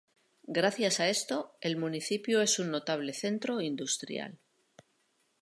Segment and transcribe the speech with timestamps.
[0.57, 4.39] Gracias a esto el municipio es un notable centro industrial.